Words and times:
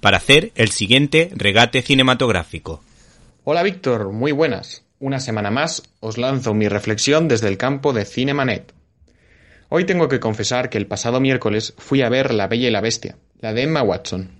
para 0.00 0.18
hacer 0.18 0.52
el 0.54 0.70
siguiente 0.70 1.30
regate 1.34 1.82
cinematográfico. 1.82 2.82
Hola 3.44 3.62
Víctor, 3.62 4.12
muy 4.12 4.32
buenas. 4.32 4.84
Una 4.98 5.20
semana 5.20 5.50
más 5.50 5.82
os 6.00 6.16
lanzo 6.16 6.54
mi 6.54 6.68
reflexión 6.68 7.28
desde 7.28 7.48
el 7.48 7.58
campo 7.58 7.92
de 7.92 8.04
Cinemanet. 8.04 8.72
Hoy 9.68 9.84
tengo 9.84 10.08
que 10.08 10.20
confesar 10.20 10.70
que 10.70 10.78
el 10.78 10.86
pasado 10.86 11.20
miércoles 11.20 11.74
fui 11.76 12.02
a 12.02 12.08
ver 12.08 12.32
La 12.32 12.46
Bella 12.46 12.68
y 12.68 12.70
la 12.70 12.80
Bestia, 12.80 13.16
la 13.40 13.52
de 13.52 13.62
Emma 13.62 13.82
Watson. 13.82 14.30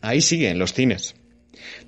Ahí 0.00 0.20
sigue, 0.20 0.50
en 0.50 0.58
los 0.58 0.74
cines. 0.74 1.14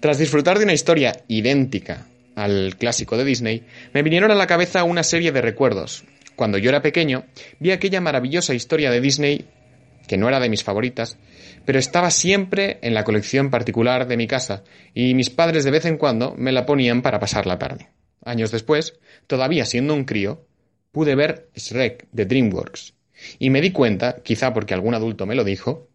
Tras 0.00 0.18
disfrutar 0.18 0.58
de 0.58 0.64
una 0.64 0.72
historia 0.72 1.12
idéntica 1.28 2.06
al 2.34 2.76
clásico 2.76 3.16
de 3.16 3.24
Disney, 3.24 3.66
me 3.92 4.02
vinieron 4.02 4.30
a 4.30 4.34
la 4.34 4.46
cabeza 4.46 4.84
una 4.84 5.02
serie 5.02 5.32
de 5.32 5.42
recuerdos. 5.42 6.04
Cuando 6.34 6.58
yo 6.58 6.70
era 6.70 6.82
pequeño, 6.82 7.24
vi 7.60 7.70
aquella 7.70 8.00
maravillosa 8.00 8.54
historia 8.54 8.90
de 8.90 9.00
Disney, 9.00 9.44
que 10.06 10.16
no 10.16 10.28
era 10.28 10.40
de 10.40 10.48
mis 10.48 10.64
favoritas, 10.64 11.18
pero 11.64 11.78
estaba 11.78 12.10
siempre 12.10 12.78
en 12.82 12.94
la 12.94 13.04
colección 13.04 13.50
particular 13.50 14.06
de 14.06 14.16
mi 14.16 14.26
casa, 14.26 14.64
y 14.94 15.14
mis 15.14 15.30
padres 15.30 15.64
de 15.64 15.70
vez 15.70 15.84
en 15.84 15.98
cuando 15.98 16.34
me 16.36 16.52
la 16.52 16.66
ponían 16.66 17.02
para 17.02 17.20
pasar 17.20 17.46
la 17.46 17.58
tarde. 17.58 17.88
Años 18.24 18.50
después, 18.50 18.98
todavía 19.26 19.64
siendo 19.64 19.94
un 19.94 20.04
crío, 20.04 20.46
pude 20.90 21.14
ver 21.14 21.48
Shrek 21.54 22.06
de 22.12 22.26
DreamWorks, 22.26 22.94
y 23.38 23.50
me 23.50 23.60
di 23.60 23.70
cuenta, 23.70 24.16
quizá 24.22 24.52
porque 24.52 24.74
algún 24.74 24.94
adulto 24.94 25.26
me 25.26 25.34
lo 25.34 25.44
dijo, 25.44 25.88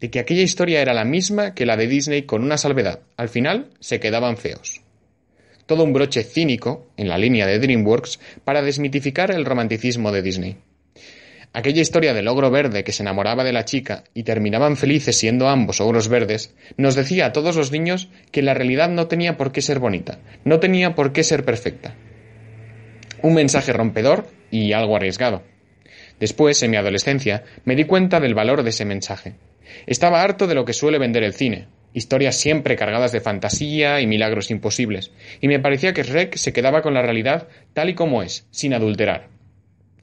de 0.00 0.10
que 0.10 0.18
aquella 0.18 0.42
historia 0.42 0.80
era 0.80 0.94
la 0.94 1.04
misma 1.04 1.54
que 1.54 1.66
la 1.66 1.76
de 1.76 1.86
Disney 1.86 2.22
con 2.22 2.42
una 2.42 2.56
salvedad. 2.56 3.00
Al 3.16 3.28
final 3.28 3.70
se 3.80 4.00
quedaban 4.00 4.38
feos. 4.38 4.80
Todo 5.66 5.84
un 5.84 5.92
broche 5.92 6.24
cínico, 6.24 6.90
en 6.96 7.08
la 7.08 7.18
línea 7.18 7.46
de 7.46 7.58
DreamWorks, 7.58 8.18
para 8.44 8.62
desmitificar 8.62 9.30
el 9.30 9.44
romanticismo 9.44 10.10
de 10.10 10.22
Disney. 10.22 10.56
Aquella 11.52 11.82
historia 11.82 12.14
del 12.14 12.28
ogro 12.28 12.50
verde 12.52 12.84
que 12.84 12.92
se 12.92 13.02
enamoraba 13.02 13.42
de 13.42 13.52
la 13.52 13.64
chica 13.64 14.04
y 14.14 14.22
terminaban 14.22 14.76
felices 14.76 15.16
siendo 15.16 15.48
ambos 15.48 15.80
ogros 15.80 16.08
verdes, 16.08 16.54
nos 16.76 16.94
decía 16.94 17.26
a 17.26 17.32
todos 17.32 17.56
los 17.56 17.72
niños 17.72 18.08
que 18.30 18.42
la 18.42 18.54
realidad 18.54 18.88
no 18.88 19.08
tenía 19.08 19.36
por 19.36 19.50
qué 19.50 19.60
ser 19.60 19.80
bonita, 19.80 20.20
no 20.44 20.60
tenía 20.60 20.94
por 20.94 21.12
qué 21.12 21.24
ser 21.24 21.44
perfecta. 21.44 21.96
Un 23.22 23.34
mensaje 23.34 23.72
rompedor 23.72 24.28
y 24.52 24.72
algo 24.72 24.94
arriesgado. 24.94 25.42
Después, 26.20 26.62
en 26.62 26.70
mi 26.70 26.76
adolescencia, 26.76 27.42
me 27.64 27.74
di 27.74 27.84
cuenta 27.84 28.20
del 28.20 28.34
valor 28.34 28.62
de 28.62 28.70
ese 28.70 28.84
mensaje. 28.84 29.34
Estaba 29.86 30.22
harto 30.22 30.46
de 30.46 30.54
lo 30.54 30.64
que 30.64 30.72
suele 30.72 30.98
vender 30.98 31.24
el 31.24 31.34
cine, 31.34 31.66
historias 31.92 32.36
siempre 32.36 32.76
cargadas 32.76 33.10
de 33.10 33.20
fantasía 33.20 34.00
y 34.00 34.06
milagros 34.06 34.52
imposibles, 34.52 35.10
y 35.40 35.48
me 35.48 35.58
parecía 35.58 35.94
que 35.94 36.04
Shrek 36.04 36.36
se 36.36 36.52
quedaba 36.52 36.80
con 36.80 36.94
la 36.94 37.02
realidad 37.02 37.48
tal 37.72 37.88
y 37.88 37.94
como 37.94 38.22
es, 38.22 38.46
sin 38.50 38.72
adulterar. 38.72 39.29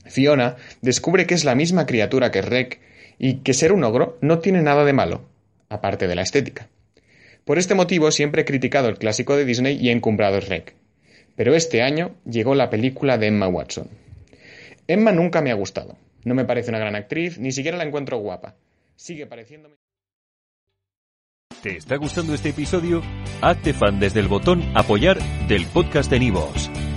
Fiona 0.09 0.55
descubre 0.81 1.25
que 1.25 1.33
es 1.33 1.45
la 1.45 1.55
misma 1.55 1.86
criatura 1.86 2.31
que 2.31 2.41
Shrek 2.41 2.80
y 3.19 3.38
que 3.38 3.53
ser 3.53 3.72
un 3.72 3.83
ogro 3.83 4.17
no 4.22 4.39
tiene 4.39 4.61
nada 4.61 4.86
de 4.86 4.94
malo, 4.94 5.25
aparte 5.69 6.08
de 6.08 6.16
la 6.16 6.22
estética. 6.22 6.69
Por 7.45 7.58
este 7.58 7.75
motivo 7.75 8.11
siempre 8.11 8.41
he 8.41 8.45
criticado 8.45 8.89
el 8.89 8.97
clásico 8.97 9.38
de 9.38 9.45
Disney 9.45 9.77
y 9.77 9.89
he 9.89 9.91
encumbrado 9.91 10.39
Shrek. 10.39 10.75
Pero 11.36 11.55
este 11.55 11.81
año 11.81 12.16
llegó 12.25 12.55
la 12.55 12.69
película 12.69 13.17
de 13.17 13.27
Emma 13.27 13.47
Watson. 13.47 13.89
Emma 14.87 15.11
nunca 15.11 15.42
me 15.42 15.52
ha 15.52 15.55
gustado. 15.55 15.98
No 16.23 16.33
me 16.33 16.45
parece 16.45 16.70
una 16.70 16.80
gran 16.80 16.95
actriz, 16.95 17.37
ni 17.37 17.52
siquiera 17.52 17.77
la 17.77 17.83
encuentro 17.83 18.17
guapa. 18.17 18.55
Sigue 18.95 19.27
pareciéndome. 19.27 19.76
¿Te 21.61 21.77
está 21.77 21.95
gustando 21.95 22.33
este 22.33 22.49
episodio? 22.49 23.02
Hazte 23.42 23.73
fan 23.73 23.99
desde 23.99 24.20
el 24.20 24.27
botón 24.27 24.64
Apoyar 24.76 25.20
del 25.48 25.65
podcast 25.67 26.09
de 26.11 26.20
Nivos. 26.20 26.70